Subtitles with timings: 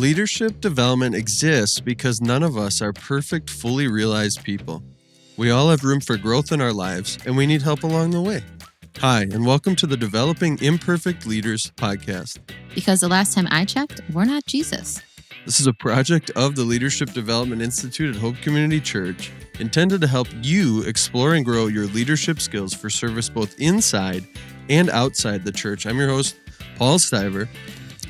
[0.00, 4.82] Leadership development exists because none of us are perfect, fully realized people.
[5.36, 8.22] We all have room for growth in our lives, and we need help along the
[8.22, 8.42] way.
[9.00, 12.38] Hi, and welcome to the Developing Imperfect Leaders podcast.
[12.74, 15.02] Because the last time I checked, we're not Jesus.
[15.44, 20.06] This is a project of the Leadership Development Institute at Hope Community Church intended to
[20.06, 24.26] help you explore and grow your leadership skills for service both inside
[24.70, 25.84] and outside the church.
[25.84, 26.36] I'm your host,
[26.78, 27.50] Paul Stiver,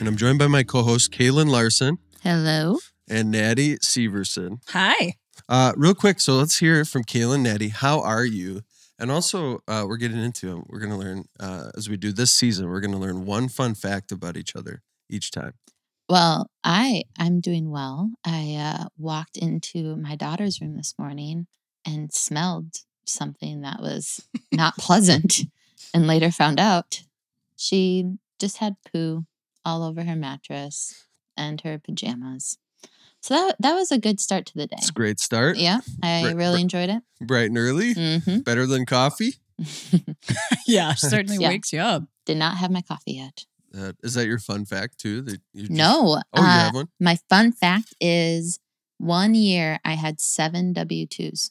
[0.01, 2.79] and I'm joined by my co host, Kaelyn Larson Hello.
[3.09, 4.61] and Naty Severson.
[4.69, 5.15] Hi.
[5.49, 7.69] Uh, real quick, so let's hear from Kaelyn, Naty.
[7.69, 8.63] How are you?
[8.99, 10.65] And also, uh, we're getting into it.
[10.69, 13.49] We're going to learn, uh, as we do this season, we're going to learn one
[13.49, 15.53] fun fact about each other each time.
[16.09, 18.11] Well, I I'm doing well.
[18.25, 21.47] I uh, walked into my daughter's room this morning
[21.87, 25.43] and smelled something that was not pleasant,
[25.95, 27.03] and later found out
[27.57, 29.27] she just had poo
[29.65, 32.59] all over her mattress and her pajamas.
[33.23, 34.77] So that that was a good start to the day.
[34.79, 35.57] It's a great start.
[35.59, 36.61] Yeah, I Right, really right.
[36.63, 37.03] enjoyed it.
[37.21, 37.93] Bright and early.
[37.95, 39.35] hmm Better than coffee.
[40.67, 41.49] Yeah, certainly Yeah.
[41.49, 42.05] wakes you up.
[42.27, 43.45] Did not have my coffee yet.
[43.77, 45.21] Uh, is that your fun fact too?
[45.23, 46.21] That you just- No.
[46.33, 46.89] Oh, you uh, have one?
[46.99, 48.59] My fun fact is
[48.99, 51.51] one year I had seven W 2s.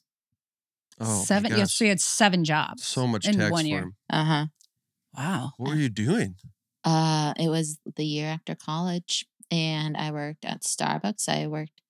[0.99, 1.52] Oh, my seven.
[1.52, 1.71] Yes, gosh.
[1.75, 2.83] she had seven jobs.
[2.85, 3.81] So much in tax one year.
[3.81, 3.95] form.
[4.09, 4.45] Uh huh.
[5.17, 5.52] Wow.
[5.57, 6.35] What were you doing?
[6.83, 11.27] Uh, it was the year after college, and I worked at Starbucks.
[11.27, 11.81] I worked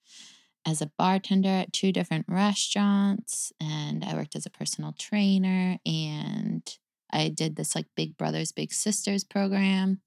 [0.66, 6.68] as a bartender at two different restaurants, and I worked as a personal trainer, and
[7.12, 10.02] I did this like Big Brothers Big Sisters program.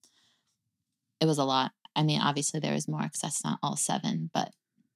[1.21, 1.73] It was a lot.
[1.95, 4.53] I mean, obviously there was more because that's not all seven, but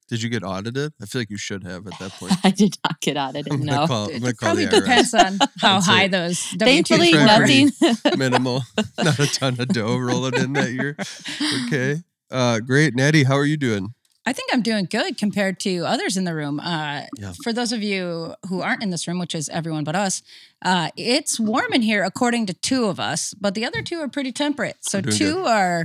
[0.08, 0.92] Did you get audited?
[1.02, 2.32] I feel like you should have at that point.
[2.44, 3.52] I did not get audited.
[3.52, 3.86] I'm No.
[3.86, 6.10] call, I'm It call probably the depends on how That's high it.
[6.12, 6.40] those.
[6.40, 7.44] Thankfully, W2s Try were.
[7.44, 8.18] pretty- nothing.
[8.18, 8.62] minimal,
[8.98, 10.96] not a ton of dough rolling in that year.
[11.66, 13.24] Okay, uh, great, Naty.
[13.24, 13.94] How are you doing?
[14.28, 16.58] I think I'm doing good compared to others in the room.
[16.58, 17.32] Uh, Yeah.
[17.44, 20.20] For those of you who aren't in this room, which is everyone but us,
[20.64, 24.08] uh, it's warm in here according to two of us, but the other two are
[24.08, 24.78] pretty temperate.
[24.80, 25.46] So two good.
[25.46, 25.84] are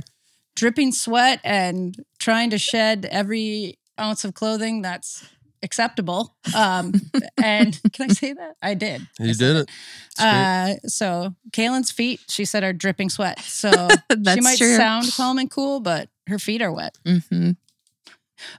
[0.56, 5.24] dripping sweat and trying to shed every ounce of clothing that's
[5.62, 6.34] acceptable.
[6.54, 6.92] Um,
[7.42, 8.56] and can I say that?
[8.62, 9.02] I did.
[9.20, 9.70] I You said did it.
[10.10, 10.20] It's.
[10.22, 13.38] Uh, so Kaelyn's feet, she said, are dripping sweat.
[13.40, 13.88] So
[14.28, 14.76] she might true.
[14.76, 16.98] sound calm and cool, but her feet are wet.
[17.06, 17.52] hmm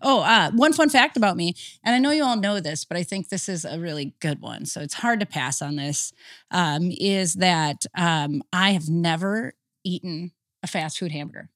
[0.01, 2.95] Oh, uh, one fun fact about me, and I know you all know this, but
[2.95, 4.65] I think this is a really good one.
[4.65, 6.13] So it's hard to pass on this.
[6.51, 10.31] Um, is that um, I have never eaten
[10.61, 11.49] a fast food hamburger,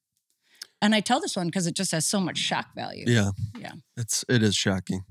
[0.82, 3.04] and I tell this one because it just has so much shock value.
[3.06, 3.72] yeah, Yeah.
[3.96, 5.02] It's it is shocking,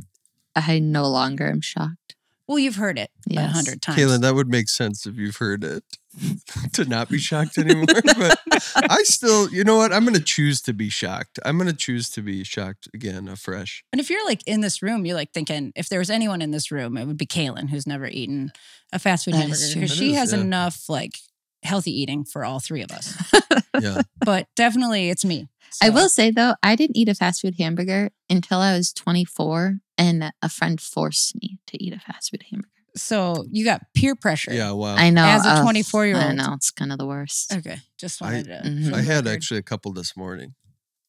[0.56, 2.16] I no longer am shocked.
[2.48, 3.52] Well, you've heard it a Yes.
[3.54, 4.00] hundred times.
[4.00, 4.22] Kaelyn.
[4.22, 5.84] That would make sense if you've heard it
[6.74, 7.86] to not be shocked anymore.
[8.06, 8.40] but
[8.78, 9.92] I still, you know what?
[9.92, 11.40] I'm going to choose to be shocked.
[11.44, 13.84] I'm going to choose to be shocked again, afresh.
[13.92, 16.52] And if you're like in this room, you're like thinking, if there was anyone in
[16.52, 18.54] this room, it would be Kaelyn, who's never eaten
[18.94, 19.82] a fast food That hamburger is true.
[19.82, 20.40] because she is, has yeah.
[20.40, 21.18] enough like
[21.64, 23.14] healthy eating for all three of us.
[23.80, 25.50] Yeah, but definitely, it's me.
[25.82, 29.80] I will say though, I didn't eat a fast food hamburger until I was 24,
[29.98, 32.70] and a friend forced me to eat a fast food hamburger.
[32.96, 34.52] So you got peer pressure.
[34.54, 34.72] yeah.
[34.72, 34.96] Wow.
[34.96, 35.24] I know.
[35.24, 36.24] As a 24-year-old.
[36.26, 37.54] I know it's kind of the worst.
[37.54, 37.78] Okay.
[37.98, 38.62] Just I- wanted to.
[38.70, 38.94] Mhm.
[38.94, 40.56] I had actually a couple this morning.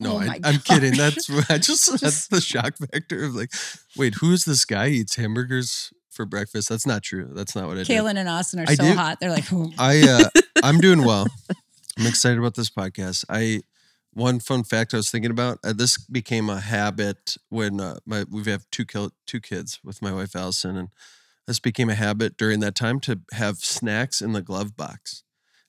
[0.00, 0.96] No, Oh I, I'm kidding.
[0.96, 3.50] That's I just that's the shock factor of like,
[3.96, 4.90] wait, who is this guy?
[4.90, 6.68] He eats hamburgers for breakfast?
[6.68, 7.30] That's not true.
[7.32, 7.88] That's not what I did.
[7.88, 9.18] Kaelyn and Austin are I so do- hot.
[9.20, 11.26] They're like, "Hmm." I uh, I'm doing well.
[11.98, 13.24] I'm excited about this podcast.
[13.30, 13.62] I
[14.18, 15.58] one fun fact I was thinking about.
[15.64, 20.02] Uh, this became a habit when uh, my we have two kil- two kids with
[20.02, 20.88] my wife Allison, and
[21.46, 25.22] this became a habit during that time to have snacks in the glove box.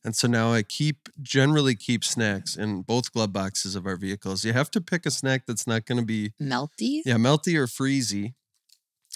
[0.04, 4.46] And so now I keep generally keep snacks in both glove boxes of our vehicles.
[4.46, 7.02] You have to pick a snack that's not going to be Melty?
[7.06, 8.34] yeah melty or freezy.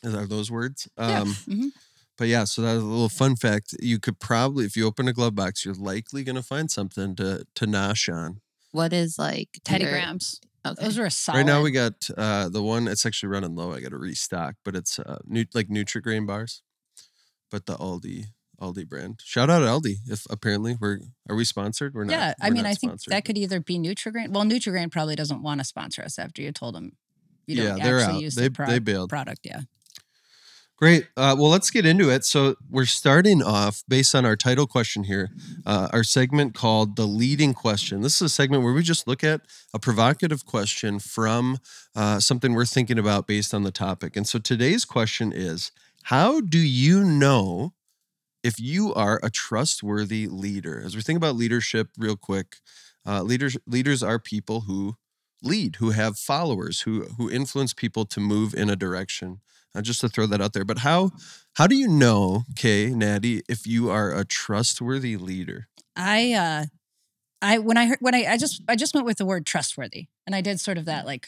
[0.05, 0.87] Are those words?
[0.97, 1.21] Yeah.
[1.21, 1.69] Um, Mhm.
[2.17, 3.73] but yeah, so that's a little fun fact.
[3.79, 7.15] You could probably, if you open a glove box, you're likely going to find something
[7.15, 8.41] to to nosh on.
[8.73, 10.41] What is like Teddy your- Grahams.
[10.65, 10.83] Okay.
[10.83, 11.37] Those are a solid.
[11.39, 12.87] Right now, we got uh, the one.
[12.87, 13.73] It's actually running low.
[13.73, 16.61] I got to restock, but it's uh, nu- like Nutrigrain bars,
[17.51, 18.27] but the Aldi
[18.61, 19.19] Aldi brand.
[19.25, 19.95] Shout out Aldi.
[20.07, 20.99] If apparently we're
[21.29, 21.93] are we sponsored?
[21.93, 22.13] We're not.
[22.13, 24.29] Yeah, I we're mean, I think sponsored, that could either be Nutrigrain.
[24.29, 26.93] Well, Nutrigrain probably doesn't want to sponsor us after you told them
[27.45, 28.21] you don't Yeah, they're actually out.
[28.21, 29.09] use They- the pro- they bailed.
[29.09, 29.41] product.
[29.43, 29.61] Yeah.
[30.77, 31.07] Great.
[31.15, 32.25] Uh, well, let's get into it.
[32.25, 35.29] So, we're starting off based on our title question here,
[35.65, 38.01] uh, our segment called The Leading Question.
[38.01, 39.41] This is a segment where we just look at
[39.73, 41.59] a provocative question from
[41.95, 44.17] uh, something we're thinking about based on the topic.
[44.17, 45.71] And so, today's question is
[46.03, 47.73] How do you know
[48.43, 50.81] if you are a trustworthy leader?
[50.85, 52.57] As we think about leadership, real quick,
[53.07, 54.95] uh, leaders, leaders are people who
[55.41, 59.39] lead, who have followers, who who influence people to move in a direction.
[59.75, 60.65] Uh, just to throw that out there.
[60.65, 61.11] But how
[61.55, 65.67] how do you know, Kay, Naty, if you are a trustworthy leader?
[65.95, 66.65] I uh
[67.41, 70.07] I when I heard when I I just I just went with the word trustworthy
[70.27, 71.27] and I did sort of that like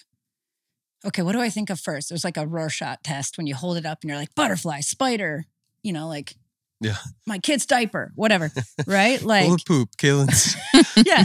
[1.05, 2.09] okay, what do I think of first?
[2.09, 5.45] There's like a Rorschach test when you hold it up and you're like butterfly, spider,
[5.83, 6.35] you know, like
[6.81, 6.95] Yeah.
[7.27, 8.51] my kid's diaper, whatever,
[8.87, 9.21] right?
[9.21, 10.55] Like Full of poop, Kaelyn's.
[11.05, 11.23] yeah.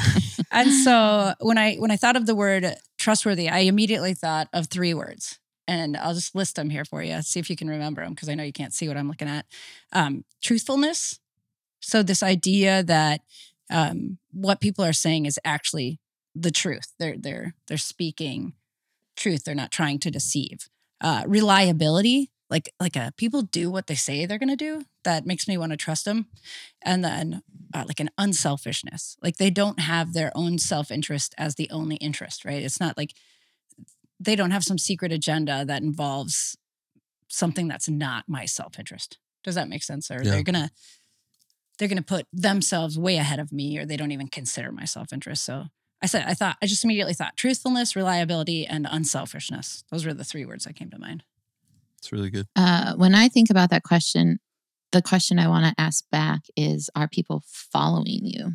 [0.51, 4.67] And so when I when I thought of the word trustworthy, I immediately thought of
[4.69, 5.39] three words.
[5.71, 7.23] And I'll just list them here for you.
[7.23, 9.29] See if you can remember them because I know you can't see what I'm looking
[9.29, 9.47] at.
[9.93, 11.21] Um, truthfulness.
[11.79, 13.21] So this idea that
[13.71, 16.01] um, what people are saying is actually
[16.35, 16.93] the truth.
[16.99, 18.55] They're they're they're speaking
[19.15, 19.45] truth.
[19.45, 20.69] They're not trying to deceive.
[21.01, 22.33] Uh, reliability.
[22.51, 24.83] Like like uh, people do what they say they're going to do.
[25.05, 26.27] That makes me want to trust them.
[26.83, 29.17] And then uh, like an unselfishness.
[29.23, 32.61] Like they don't have their own self interest as the only interest, right?
[32.61, 33.15] It's not like
[34.21, 36.57] they don't have some secret agenda that involves
[37.29, 39.19] something that's not my self interest.
[39.43, 40.11] Does that make sense?
[40.11, 40.31] Or Yeah.
[40.33, 40.71] they're gonna
[41.79, 45.13] they're gonna put themselves way ahead of me, or they don't even consider my self
[45.13, 45.45] interest.
[45.45, 45.67] So
[46.03, 49.85] I said I thought I just immediately thought truthfulness, reliability, and unselfishness.
[49.91, 51.25] Those were the three words that came to mind.
[51.99, 52.47] It's really good.
[52.57, 54.39] Uh, when I think about that question,
[54.93, 58.53] the question I want to ask back is Are people following you?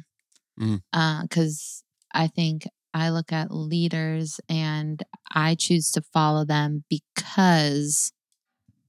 [0.59, 0.81] Mm.
[1.23, 1.83] Because
[2.13, 8.13] I think I look at leaders and I choose to follow them because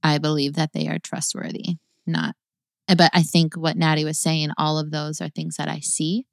[0.01, 1.75] I believe that they are trustworthy,
[2.05, 2.35] not.
[2.87, 6.25] But I think what Naty was saying, all of those are things that I see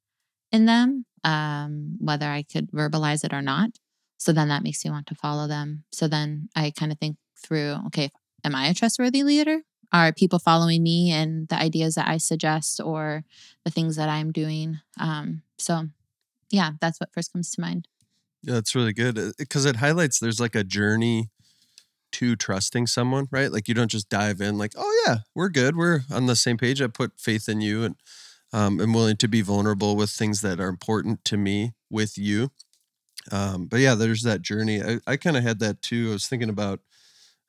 [0.53, 3.71] in them, um, whether I could verbalize it or not.
[4.19, 5.83] So then that makes me want to follow them.
[5.91, 8.11] So then I kind of think through okay,
[8.45, 9.63] am I a trustworthy leader?
[9.93, 13.25] Are people following me and the ideas that I suggest or
[13.65, 14.79] the things that I'm doing?
[14.99, 15.89] Um, so,
[16.55, 17.89] yeah, that's what first comes to mind.
[18.43, 21.31] Yeah, that's really good because it highlights there's like a journey
[22.13, 23.51] to trusting someone, right?
[23.51, 26.57] Like you don't just dive in like, oh yeah, we're good, we're on the same
[26.57, 26.81] page.
[26.81, 27.97] I put faith in you and
[28.53, 32.51] um, am willing to be vulnerable with things that are important to me with you.
[33.33, 34.81] Um, but yeah, there's that journey.
[34.81, 36.11] I, I kind of had that too.
[36.11, 36.81] I was thinking about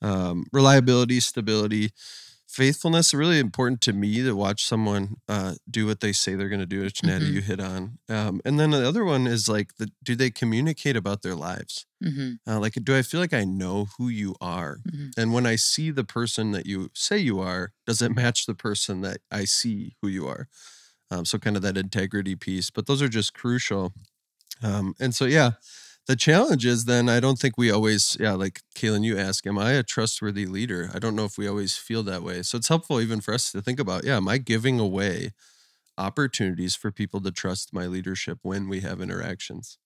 [0.01, 1.91] um, reliability, stability,
[2.55, 3.13] faithfulness.
[3.13, 6.65] Really important to me to watch someone uh, do what they say they're going to
[6.65, 7.33] do, which Naty Mhm.
[7.35, 7.99] you hit on.
[8.09, 11.85] Um, and then the other one is like, the, do they communicate about their lives?
[12.01, 14.79] hmm Uh, like, do I feel like I know who you are?
[14.87, 15.11] Mhm.
[15.17, 18.55] And when I see the person that you say you are, does it match the
[18.55, 20.47] person that I see who you are?
[21.11, 22.69] Um, so, kind of that integrity piece.
[22.71, 23.93] But those are just crucial.
[24.63, 25.51] Um, and so, yeah,
[26.07, 29.57] the challenge is then I don't think we always, yeah, like Kaelyn, you ask, am
[29.57, 30.89] I a trustworthy leader?
[30.93, 32.43] I don't know if we always feel that way.
[32.43, 35.31] So, it's helpful even for us to think about, yeah, am I giving away
[35.97, 39.77] opportunities for people to trust my leadership when we have interactions?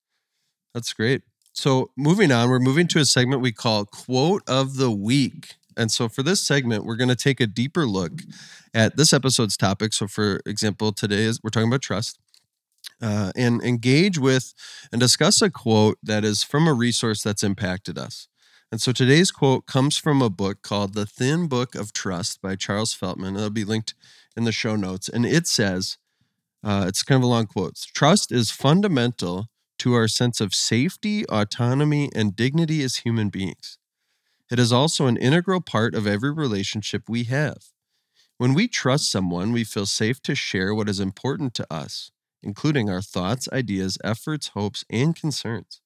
[0.74, 1.24] That's great.
[1.54, 5.56] So, moving on, we're moving to a segment we call Quote of the Week.
[5.78, 8.22] And so, for this segment, we're going to take a deeper look
[8.74, 9.94] at this episode's topic.
[9.94, 12.20] So, for example, today is we're talking about trust.
[13.02, 14.54] Uh, and engage with
[14.92, 18.28] and discuss a quote that is from a resource that's impacted us.
[18.72, 22.56] And so today's quote comes from a book called The Thin Book of Trust by
[22.56, 23.36] Charles Feltman.
[23.36, 23.96] It'll be linked
[24.36, 25.10] in the show notes.
[25.10, 25.98] And it says,
[26.64, 29.48] uh, it's kind of a long quote Trust is fundamental
[29.80, 33.78] to our sense of safety, autonomy, and dignity as human beings.
[34.52, 37.70] It is also an integral part of every relationship we have.
[38.38, 42.12] When we trust someone, we feel safe to share what is important to us,
[42.44, 45.82] including our thoughts, ideas, efforts, hopes, and concerns.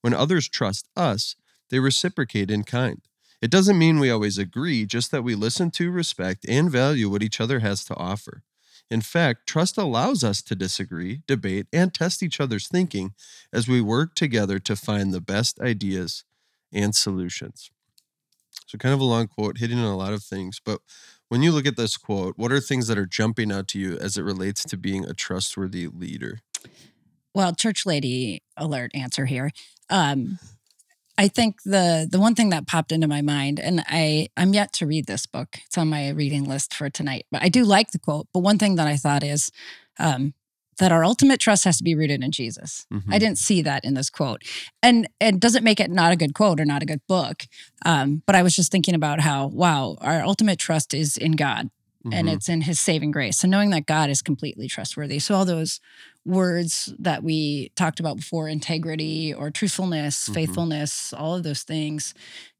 [0.00, 1.36] When others trust us,
[1.70, 3.00] they reciprocate in kind.
[3.42, 7.22] It doesn't mean we always agree, just that we listen to, respect, and value what
[7.22, 8.42] each other has to offer.
[8.90, 13.14] In fact, trust allows us to disagree, debate, and test each other's thinking
[13.52, 16.24] as we work together to find the best ideas
[16.72, 17.70] and solutions.
[18.66, 20.60] So, kind of a long quote, hitting on a lot of things.
[20.64, 20.80] But
[21.28, 23.96] when you look at this quote, what are things that are jumping out to you
[23.98, 26.40] as it relates to being a trustworthy leader?
[27.36, 29.52] well church lady alert answer here
[29.90, 30.38] um
[31.18, 34.72] i think the the one thing that popped into my mind and i i'm yet
[34.72, 37.90] to read this book it's on my reading list for tonight but i do like
[37.90, 39.52] the quote but one thing that i thought is
[39.98, 40.32] um
[40.78, 43.12] that our ultimate trust has to be rooted in jesus Mhm.
[43.12, 44.42] i didn't see that in this quote
[44.82, 47.44] and it doesn't make it not a good quote or not a good book
[47.84, 51.70] um but i was just thinking about how wow our ultimate trust is in god
[52.12, 52.34] and Mhm.
[52.34, 53.36] it's in his saving grace.
[53.40, 55.18] So knowing that God is completely trustworthy.
[55.18, 55.80] So all those
[56.24, 60.34] words that we talked about before, integrity or truthfulness, Mhm.
[60.34, 62.14] faithfulness, all of those things,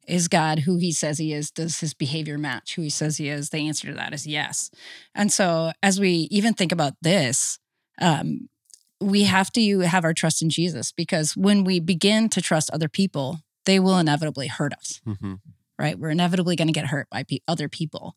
[0.08, 1.52] is God who he says he is?
[1.52, 3.50] Does his behavior match who he says he is?
[3.50, 4.68] The answer to that is yes.
[5.14, 7.58] And so as we even think about this,
[8.00, 8.48] um,
[9.00, 12.88] we have to have our trust in Jesus because when we begin to trust other
[12.88, 15.34] people, they will inevitably hurt us, hmm
[15.78, 15.98] right?
[15.98, 18.16] We're inevitably going to get hurt by pe- other people.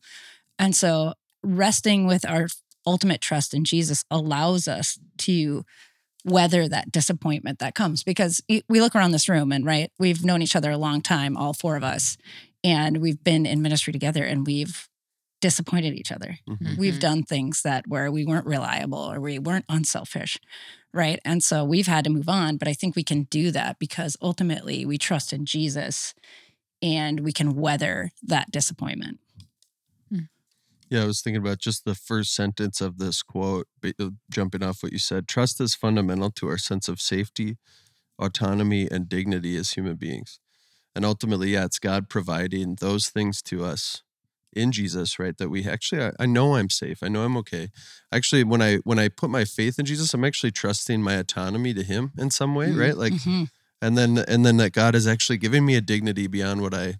[0.58, 2.48] And so resting with our
[2.86, 5.66] ultimate trust in Jesus allows us to
[6.24, 10.42] weather that disappointment that comes because we look around this room and right we've known
[10.42, 12.18] each other a long time all four of us
[12.62, 14.89] and we've been in ministry together and we've
[15.40, 17.00] disappointed each other hmm we've Mhm.
[17.00, 20.38] done things that where we weren't reliable or we weren't unselfish
[20.92, 23.78] right and so we've had to move on but i think we can do that
[23.78, 26.14] because ultimately we trust in jesus
[26.82, 29.18] and we can weather that disappointment
[30.90, 34.64] Yeah, I was thinking about just the first sentence of this quote, ba- uh, jumping
[34.64, 35.28] off what you said.
[35.28, 37.58] Trust is fundamental to our sense of safety,
[38.18, 40.40] autonomy, and dignity as human beings.
[40.94, 44.02] And ultimately, yeah, it's God providing those things to us
[44.52, 45.36] in Jesus, right?
[45.38, 47.02] That we actually, I, I know I'm safe.
[47.02, 47.68] I know I'm okay.
[48.12, 51.72] Actually, when I when I put my faith in Jesus, I'm actually trusting my autonomy
[51.74, 52.96] to Him in some way, right?
[52.96, 53.48] Like, Mhm.
[53.82, 56.96] and then and then that God is actually giving me a dignity beyond what I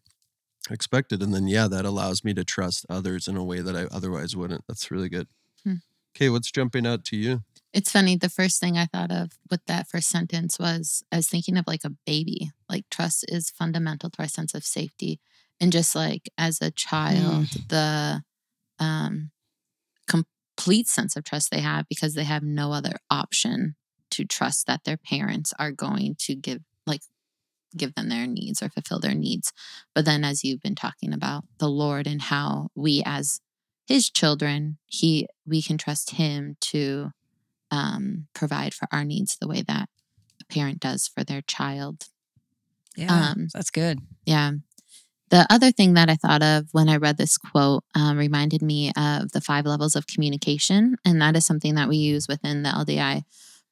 [0.71, 3.85] expected, and then yeah, that allows me to trust others in a way that I
[3.95, 4.65] otherwise wouldn't.
[4.69, 5.29] That's really good.
[5.65, 5.77] Hmm.
[6.17, 7.43] Okay, what's jumping out to you?
[7.73, 8.17] It's funny.
[8.17, 11.67] The first thing I thought of with that first sentence was I was thinking of
[11.69, 12.51] like a baby.
[12.69, 15.21] Like trust is fundamental to our sense of safety.
[15.61, 18.23] And just like as a child, the
[18.79, 19.31] um,
[20.09, 23.77] complete sense of trust they have because they have no other option
[24.11, 27.03] to trust that their parents are going to give like
[27.77, 29.53] give them their needs or fulfill their needs.
[29.95, 33.41] But then as you've been talking about the Lord and how we as
[33.87, 37.11] his children, he we can trust him to
[37.71, 39.89] um, provide for our needs the way that
[40.41, 42.09] a parent does for their child.
[42.97, 44.53] yeah Um, that's good Yeah.
[45.31, 48.91] The other thing that I thought of when I read this quote um, reminded me
[48.97, 50.97] of the five levels of communication.
[51.05, 53.23] And that is something that we use within the LDI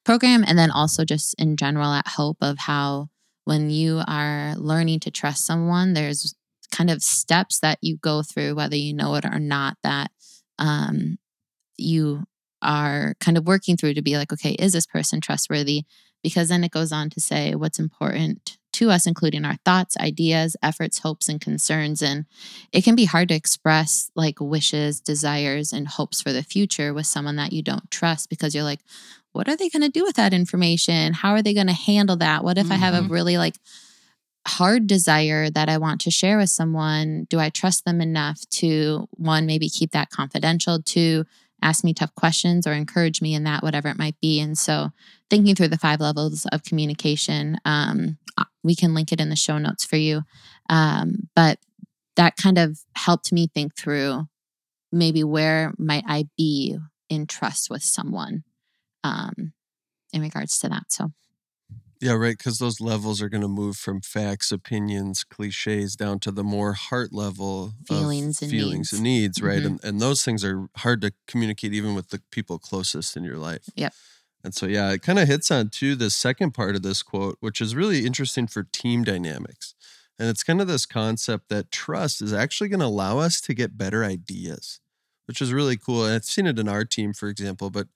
[0.05, 0.45] program.
[0.47, 3.09] And then also just in general at Hope of how
[3.43, 6.33] when you are learning to trust someone, there's
[6.71, 10.11] kind of steps that you go through, whether you know it or not, that
[10.59, 11.17] um,
[11.77, 12.23] you
[12.61, 15.83] are kind of working through to be like, okay, is this person trustworthy?
[16.23, 20.55] Because then it goes on to say what's important to us, including our thoughts, ideas,
[20.63, 22.01] efforts, hopes, and concerns.
[22.01, 22.25] And
[22.71, 27.05] it can be hard to express like wishes, desires, and hopes for the future with
[27.05, 28.79] someone that you don't trust because you're like,
[29.33, 31.13] what are they going to do with that information?
[31.13, 32.43] How are they going to handle that?
[32.43, 33.09] What if I have a Mhm.
[33.11, 33.55] really like
[34.47, 37.27] hard desire that I want to share with someone?
[37.29, 41.25] Do I trust them enough to one, maybe keep that confidential, two,
[41.61, 44.39] ask me tough questions or encourage me in that, whatever it might be.
[44.39, 44.89] And so,
[45.29, 48.17] thinking through the five levels of communication, um,
[48.63, 50.21] we can link it in the show notes for you.
[50.69, 51.59] Um, but
[52.15, 54.27] that kind of helped me think through
[54.91, 56.77] maybe where might I be
[57.09, 58.43] in trust with someone
[59.03, 59.53] um,
[60.13, 60.85] in regards to that.
[60.89, 61.11] So,
[62.01, 62.37] Yeah, right.
[62.37, 66.73] Because those levels are going to move from facts, opinions, cliches down to the more
[66.73, 68.93] heart level Feelings of and feelings needs.
[68.93, 69.61] and needs, right?
[69.61, 69.65] Mhm.
[69.65, 73.37] And and those things are hard to communicate even with the people closest in your
[73.37, 73.69] life.
[73.75, 73.93] Yep.
[74.43, 77.37] And so yeah, it kind of hits on to the second part of this quote,
[77.41, 79.75] which is really interesting for team dynamics.
[80.17, 83.53] And it's kind of this concept that trust is actually going to allow us to
[83.53, 84.79] get better ideas,
[85.27, 86.05] which is really cool.
[86.05, 87.69] And I've seen it in our team, for example.
[87.69, 87.87] But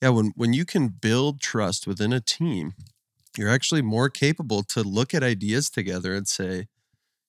[0.00, 2.74] yeah, when when you can build trust within a team,
[3.38, 6.66] you're actually more capable to look at ideas together and say,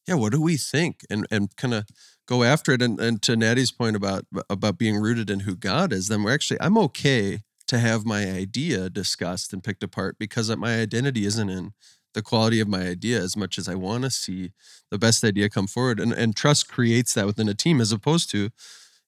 [0.07, 1.05] yeah, what do we think?
[1.09, 1.85] And and kind of
[2.27, 2.81] go after it.
[2.81, 6.33] And, and to Naty's point about about being rooted in who God is, then we're
[6.33, 11.49] actually I'm okay to have my idea discussed and picked apart because my identity isn't
[11.49, 11.71] in
[12.15, 14.51] the quality of my idea as much as I want to see
[14.89, 15.99] the best idea come forward.
[15.99, 18.49] And and trust creates that within a team as opposed to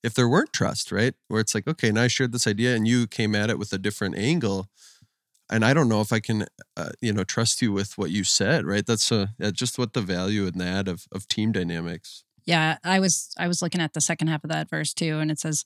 [0.04, 1.14] if there weren't trust, right?
[1.28, 3.74] Where it's like, okay, now I shared this idea and you came at it with
[3.74, 4.68] a different angle
[5.52, 6.46] and I don't know if I can,
[6.78, 8.86] uh, you know, trust you with what you said, right?
[8.86, 12.24] That's uh, uh, just what the value in that of of team dynamics.
[12.46, 15.30] Yeah, I was I was looking at the second half of that verse too, and
[15.30, 15.66] it says,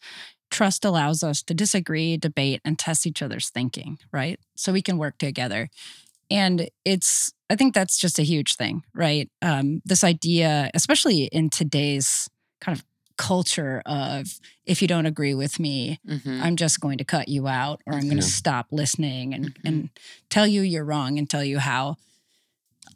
[0.50, 4.98] "Trust allows us to disagree, debate, and test each other's thinking." Right, so we can
[4.98, 5.70] work together,
[6.30, 9.30] and it's I think that's just a huge thing, right?
[9.42, 12.28] Um, this idea, especially in today's
[12.60, 12.84] kind of
[13.18, 16.42] culture of if you don't agree with me, mhm.
[16.42, 18.30] I'm just going to cut you out, or I'm going to Yeah.
[18.30, 19.62] stop listening and Mhm.
[19.66, 19.90] and
[20.30, 21.98] tell you you're wrong and tell you how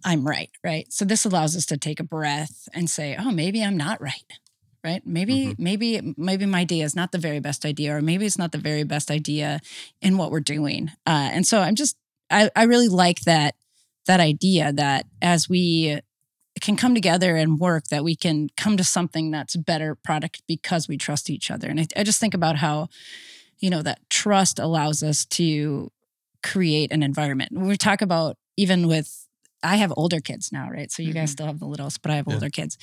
[0.04, 0.92] I'm right, right?
[0.92, 4.24] So this allows us to take a breath and say, "Oh, maybe I'm not right."
[4.82, 5.06] Right?
[5.06, 8.54] Maybe maybe maybe my idea is not the very best idea or maybe it's not
[8.54, 9.60] the very best idea
[10.02, 10.90] in what we're doing.
[11.06, 11.98] Uh, and so I'm just
[12.32, 13.56] I I really like that
[14.06, 16.00] that idea that as we
[16.60, 20.88] can come together and work that we can come to something that's better product because
[20.88, 21.68] we trust each other.
[21.70, 22.90] And I, I just think about how,
[23.60, 25.92] you know, that trust allows us to
[26.44, 27.52] create an environment.
[27.54, 29.26] When we talk about even with
[29.62, 30.90] I have older kids now, right?
[30.90, 31.34] So you guys Mhm.
[31.34, 32.36] still have the littles, but I have Yeah.
[32.36, 32.78] older kids.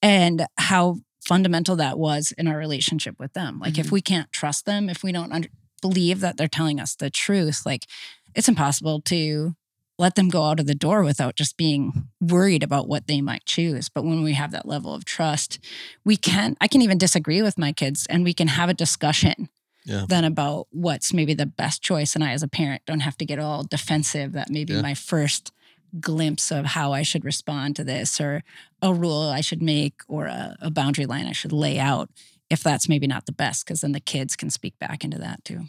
[0.00, 3.58] And how fundamental that was in our relationship with them.
[3.58, 3.90] Like if Mhm.
[3.92, 5.48] we can't trust them, if we don't under-
[5.82, 7.86] believe that they're telling us the truth, like
[8.34, 9.56] it's impossible to
[10.00, 13.44] let them go out of the door without just being worried about what they might
[13.44, 13.88] choose.
[13.88, 15.58] But when we have that level of trust,
[16.04, 19.48] we can I can even disagree with my kids and we can have a discussion
[19.84, 20.04] Yeah.
[20.08, 22.14] then about what's maybe the best choice.
[22.14, 24.82] And I as a parent don't have to get all defensive that maybe Yeah.
[24.82, 25.52] my first
[26.00, 28.42] glimpse of how I should respond to this or
[28.80, 32.08] a rule I should make or a, a boundary line I should lay out
[32.48, 35.44] if that's maybe not the best, because then the kids can speak back into that
[35.44, 35.60] too.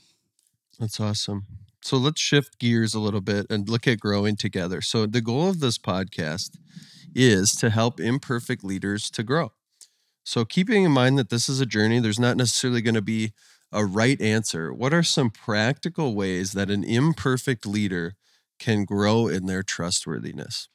[0.79, 1.45] That's awesome.
[1.81, 4.81] So let's shift gears a little bit and look at growing together.
[4.81, 6.57] So the goal of this podcast
[7.15, 9.51] is to help imperfect leaders to grow.
[10.23, 13.33] So keeping in mind that this is a journey, there's not necessarily going to be
[13.71, 14.73] a right answer.
[14.73, 18.15] What are some practical ways that an imperfect leader
[18.59, 20.69] can grow in their trustworthiness?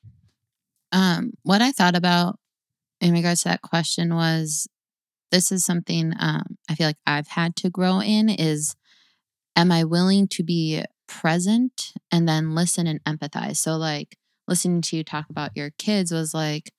[0.92, 2.38] Um, what I thought about
[3.00, 4.66] in regards to that question was
[5.30, 8.74] this is something um, I feel like I've had to grow in is
[9.54, 13.56] am I willing to be present and then listen and empathize?
[13.56, 14.16] So like
[14.48, 16.72] listening to you talk about your kids was like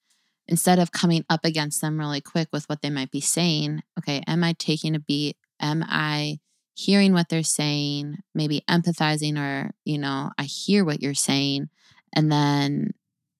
[0.47, 4.23] instead of coming up against them really quick with what they might be saying, okay,
[4.27, 5.35] am I taking a beat?
[5.59, 6.39] Am I
[6.77, 11.69] hearing what they're saying, maybe empathizing or, you know, I hear what you're saying
[12.13, 12.91] and then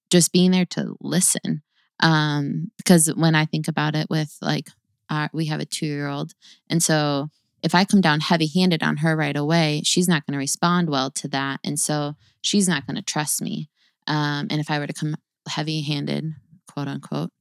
[0.09, 1.61] just being there to listen.
[1.99, 4.69] Um, because when I think about it with like,
[5.09, 6.33] our, we have a two year old.
[6.69, 7.29] And so
[7.63, 10.89] if I come down heavy handed on her right away, she's not going to respond
[10.89, 11.59] well to that.
[11.63, 13.69] And so she's not going to trust me.
[14.05, 15.15] Um, and if I were to come
[15.47, 16.33] heavy handed,
[16.71, 17.31] quote unquote,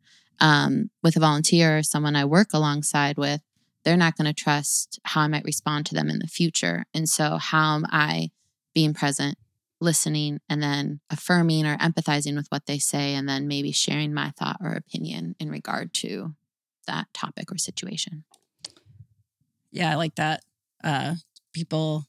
[0.41, 3.41] um, with a volunteer or someone I work alongside with,
[3.85, 6.87] they're not going to trust how I might respond to them in the future.
[6.93, 8.31] And so, how am I
[8.75, 9.39] being present,
[9.81, 14.33] listening, and then affirming or empathizing with what they say, and then maybe sharing my
[14.37, 16.35] thought or opinion in regard to
[16.89, 18.25] that topic or situation?
[19.71, 20.43] Yeah, I like that.
[20.83, 21.15] Uh,
[21.53, 22.07] people,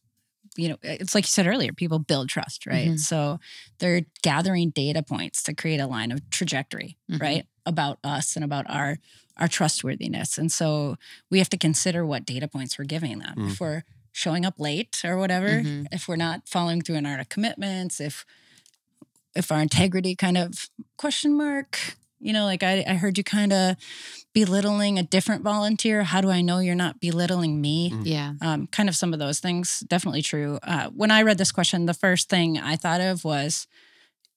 [0.55, 2.89] you know, it's like you said earlier, people build trust, right?
[2.91, 2.99] Mhm.
[2.99, 3.39] So
[3.79, 7.21] they're gathering data points to create a line of trajectory, Mhm.
[7.21, 7.47] right?
[7.65, 8.97] About us and about our
[9.39, 10.39] our trustworthiness.
[10.39, 10.97] And so
[11.29, 13.35] we have to consider what data points we're giving them.
[13.37, 13.51] Mm.
[13.51, 15.85] If we're showing up late or whatever, Mhm.
[15.91, 18.25] if we're not following through on our commitments, if
[19.35, 23.53] if our integrity kind of question mark, you know, like I, I heard you kind
[23.53, 23.75] of
[24.33, 26.03] belittling a different volunteer.
[26.03, 27.91] How do I know you're not belittling me?
[27.91, 28.01] Mm.
[28.05, 28.33] Yeah.
[28.41, 31.85] um, kind of some of those things definitely true uh, when i read this question
[31.85, 33.67] the first thing i thought of was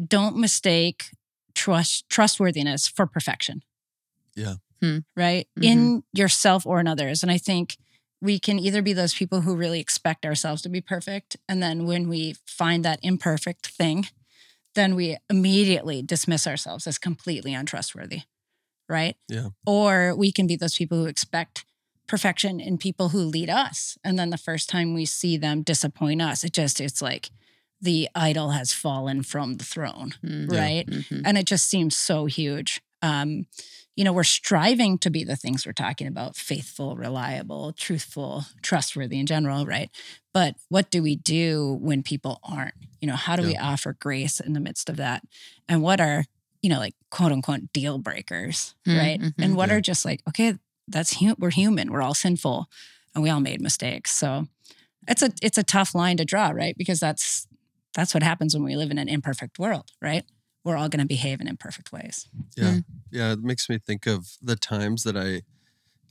[0.04, 1.10] don't mistake
[1.54, 3.62] trust trustworthiness for perfection
[4.36, 4.54] Yeah.
[4.80, 4.98] Hmm.
[5.16, 5.64] right Mhm.
[5.64, 7.76] in yourself or in others and i think
[8.22, 11.86] we can either be those people who really expect ourselves to be perfect and then
[11.86, 14.08] when we find that imperfect thing
[14.74, 18.22] then we immediately dismiss ourselves as completely untrustworthy
[18.88, 19.48] right Yeah.
[19.66, 21.64] or we can be those people who expect
[22.06, 26.20] perfection in people who lead us and then the first time we see them disappoint
[26.22, 27.30] us it just it's like
[27.80, 30.52] the idol has fallen from the throne Mhm.
[30.52, 30.60] Yeah.
[30.60, 31.22] right Mhm.
[31.24, 33.46] and it just seems so huge um
[33.96, 39.18] you know we're striving to be the things we're talking about faithful reliable truthful trustworthy
[39.18, 39.90] in general right?
[40.32, 42.74] But what do we do when people aren't?
[43.00, 45.22] You know how do we offer grace in the midst of that?
[45.68, 46.24] And what are
[46.62, 49.20] you know like quote unquote deal breakers Mm, right?
[49.20, 49.34] mhm.
[49.40, 49.76] and what Yeah.
[49.76, 50.54] are just like okay
[50.88, 52.66] that's hu- we're human we're all sinful
[53.14, 54.12] and we all made mistakes.
[54.12, 54.46] So
[55.08, 56.76] it's a it's a tough line to draw right?
[56.76, 57.46] Because that's
[57.94, 60.24] that's what happens when we live in an imperfect world right
[60.64, 62.64] we're all going to behave in imperfect ways Yeah.
[62.74, 62.84] Mm.
[63.10, 63.32] Yeah.
[63.32, 65.42] It makes me think of the times that I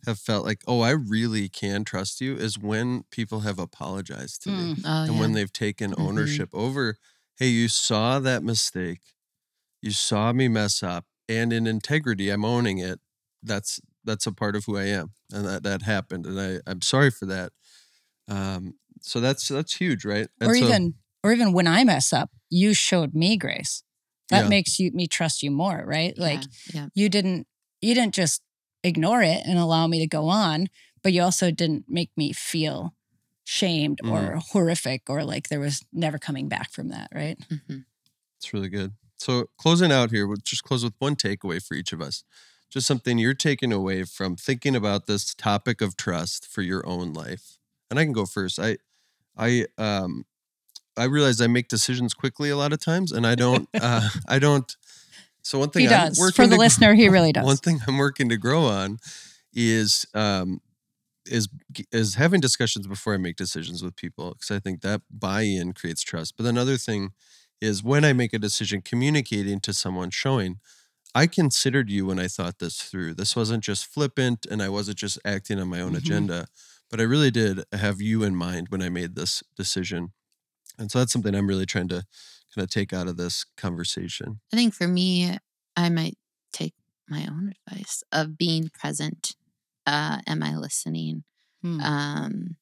[0.05, 4.49] have felt like, oh, I really can trust you is when people have apologized to
[4.49, 4.81] me Mm.
[4.85, 5.19] Oh, and yeah.
[5.19, 5.99] when they've taken Mhm.
[6.07, 6.97] ownership over,
[7.37, 9.01] hey, you saw that mistake,
[9.81, 12.99] you saw me mess up, and in integrity, I'm owning it.
[13.43, 16.81] That's that's a part of who I am, and that that happened, and I I'm
[16.81, 17.51] sorry for that.
[18.27, 20.27] Um, so that's that's huge, right?
[20.39, 23.83] And or so- even or even when i mess up you showed me grace
[24.29, 24.49] that Yeah.
[24.49, 26.87] makes you me trust you more right like yeah.
[26.93, 27.47] you didn't
[27.81, 28.41] you didn't just
[28.83, 30.67] ignore it and allow me to go on
[31.03, 32.93] but you also didn't make me feel
[33.45, 34.39] shamed or Mm-hmm.
[34.51, 37.85] horrific or like there was never coming back from that right Mhm.
[38.37, 38.93] It's really good.
[39.17, 42.23] So closing out here, we'll just close with one takeaway for each of us.
[42.69, 47.13] Just something you're taking away from thinking about this topic of trust for your own
[47.13, 47.57] life.
[47.89, 48.59] And I can go first.
[48.59, 48.77] I
[49.37, 50.25] I um
[50.99, 54.39] I realize I make decisions quickly a lot of times and I don't uh I
[54.39, 54.75] don't
[55.41, 58.29] so one thing he does for the listener he really does one thing I'm working
[58.29, 58.99] to grow on
[59.53, 60.61] is um
[61.25, 61.47] is
[61.91, 66.01] is having discussions before I make decisions with people because I think that buy-in creates
[66.01, 66.35] trust.
[66.37, 67.11] But another thing
[67.61, 70.59] is when I make a decision, communicating to someone, showing
[71.13, 73.15] I considered you when I thought this through.
[73.15, 75.97] This wasn't just flippant, and I wasn't just acting on my own Mhm.
[75.97, 76.47] agenda,
[76.89, 80.13] but I really did have you in mind when I made this decision.
[80.79, 82.05] And so that's something I'm really trying to
[82.55, 84.39] kind of take out of this conversation.
[84.51, 85.37] I think for me,
[85.75, 86.17] I might
[86.51, 86.73] take
[87.07, 89.35] my own advice of being present.
[89.85, 91.23] Uh, am I listening?
[91.61, 91.79] Hmm.
[91.81, 92.55] Um,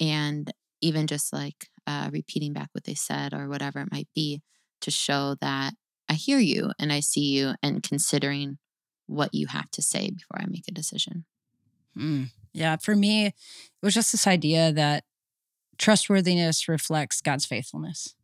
[0.00, 0.50] and
[0.80, 4.42] even just like uh, repeating back what they said or whatever it might be
[4.80, 5.74] to show that
[6.08, 8.58] I hear you and I see you and considering
[9.06, 11.24] what you have to say before I make a decision.
[11.96, 12.30] Mm.
[12.52, 13.34] Yeah, for me, it
[13.82, 15.04] was just this idea that
[15.78, 18.14] trustworthiness reflects God's faithfulness.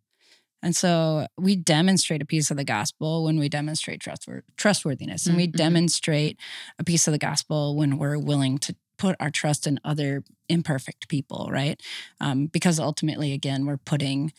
[0.65, 5.37] And so we demonstrate a piece of the gospel when we demonstrate trustwor- trustworthiness, and
[5.37, 5.57] we Mhm.
[5.57, 6.39] demonstrate
[6.79, 11.09] a piece of the gospel when we're willing to put our trust in other imperfect
[11.09, 11.81] people, right?
[12.21, 14.33] Um, because ultimately, again, we're putting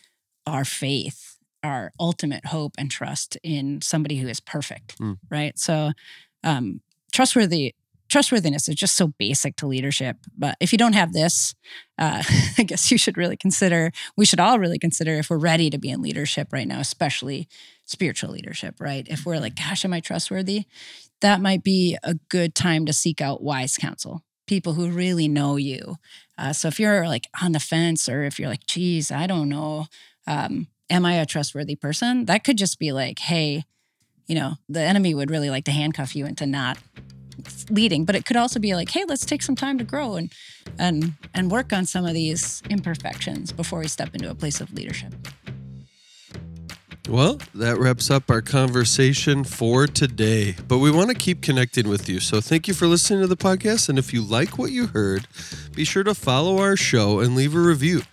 [0.47, 5.17] our faith, our ultimate hope and trust in somebody who is perfect, Mm.
[5.29, 5.59] right?
[5.59, 5.91] So,
[6.43, 7.75] um, trustworthy
[8.13, 10.17] trustworthiness is just so basic to leadership.
[10.37, 11.55] But if you don't have this,
[11.97, 12.21] uh,
[12.59, 15.79] I guess you should really consider, we should all really consider if we're ready to
[15.79, 17.47] be in leadership right now, especially
[17.85, 19.07] spiritual leadership, right?
[19.09, 20.65] If we're like, gosh, am I trustworthy?
[21.21, 25.55] That might be a good time to seek out wise counsel, people who really know
[25.55, 25.95] you.
[26.37, 29.49] Uh, so if you're like on the fence or if you're like, geez, I don't
[29.49, 29.87] know,
[30.27, 32.25] um, am I a trustworthy person?
[32.25, 33.63] That could just be like, hey,
[34.27, 36.77] you know, the enemy would really like to handcuff you into not
[37.69, 40.31] leading but it could also be like hey let's take some time to grow and
[40.79, 44.71] and and work on some of these imperfections before we step into a place of
[44.73, 45.13] leadership
[47.09, 50.55] Well, that wraps up our conversation for today.
[50.69, 52.21] But we want to keep connecting with you.
[52.21, 53.89] So thank you for listening to the podcast.
[53.89, 55.27] And if you like what you heard,
[55.75, 58.03] be sure to follow our show and leave a review.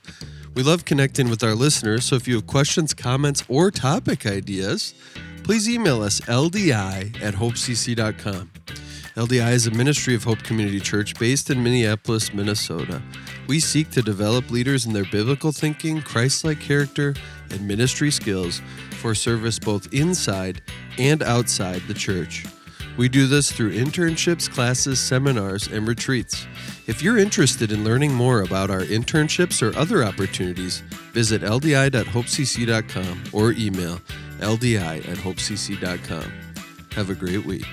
[0.54, 2.04] We love connecting with our listeners.
[2.04, 4.92] So if you have questions, comments, or topic ideas,
[5.44, 8.59] please email us ldi at hopecc.com.
[9.20, 13.02] LDI is a ministry of Hope Community Church based in Minneapolis, Minnesota.
[13.48, 17.14] We seek to develop leaders in their biblical thinking, Christ like character,
[17.50, 20.62] and ministry skills for service both inside
[20.96, 22.46] and outside the church.
[22.96, 26.46] We do this through internships, classes, seminars, and retreats.
[26.87, 30.80] If you're interested in learning more about our internships or other opportunities,
[31.12, 34.00] visit ldi.hopecc.com or email
[34.38, 36.33] ldi at hopecc.com.
[36.92, 37.66] Have a great week.